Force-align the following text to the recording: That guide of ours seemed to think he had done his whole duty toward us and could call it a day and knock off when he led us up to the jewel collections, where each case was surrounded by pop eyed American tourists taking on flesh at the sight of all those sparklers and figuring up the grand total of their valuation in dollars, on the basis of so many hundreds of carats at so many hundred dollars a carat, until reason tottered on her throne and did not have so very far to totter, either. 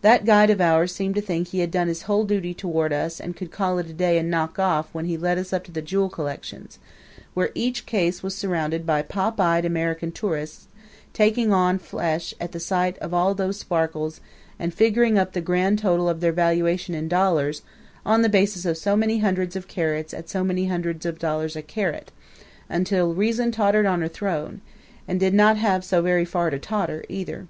That 0.00 0.24
guide 0.24 0.48
of 0.48 0.62
ours 0.62 0.94
seemed 0.94 1.14
to 1.16 1.20
think 1.20 1.48
he 1.48 1.58
had 1.58 1.70
done 1.70 1.88
his 1.88 2.04
whole 2.08 2.24
duty 2.24 2.54
toward 2.54 2.90
us 2.90 3.20
and 3.20 3.36
could 3.36 3.50
call 3.50 3.78
it 3.78 3.90
a 3.90 3.92
day 3.92 4.16
and 4.16 4.30
knock 4.30 4.58
off 4.58 4.88
when 4.94 5.04
he 5.04 5.18
led 5.18 5.36
us 5.36 5.52
up 5.52 5.62
to 5.64 5.70
the 5.70 5.82
jewel 5.82 6.08
collections, 6.08 6.78
where 7.34 7.50
each 7.54 7.84
case 7.84 8.22
was 8.22 8.34
surrounded 8.34 8.86
by 8.86 9.02
pop 9.02 9.38
eyed 9.38 9.66
American 9.66 10.10
tourists 10.10 10.68
taking 11.12 11.52
on 11.52 11.78
flesh 11.78 12.32
at 12.40 12.52
the 12.52 12.60
sight 12.60 12.96
of 13.00 13.12
all 13.12 13.34
those 13.34 13.58
sparklers 13.58 14.22
and 14.58 14.72
figuring 14.72 15.18
up 15.18 15.34
the 15.34 15.42
grand 15.42 15.80
total 15.80 16.08
of 16.08 16.20
their 16.22 16.32
valuation 16.32 16.94
in 16.94 17.06
dollars, 17.06 17.60
on 18.06 18.22
the 18.22 18.30
basis 18.30 18.64
of 18.64 18.78
so 18.78 18.96
many 18.96 19.18
hundreds 19.18 19.54
of 19.54 19.68
carats 19.68 20.14
at 20.14 20.30
so 20.30 20.42
many 20.42 20.68
hundred 20.68 20.98
dollars 21.18 21.56
a 21.56 21.60
carat, 21.60 22.10
until 22.70 23.12
reason 23.12 23.52
tottered 23.52 23.84
on 23.84 24.00
her 24.00 24.08
throne 24.08 24.62
and 25.06 25.20
did 25.20 25.34
not 25.34 25.58
have 25.58 25.84
so 25.84 26.00
very 26.00 26.24
far 26.24 26.48
to 26.48 26.58
totter, 26.58 27.04
either. 27.10 27.46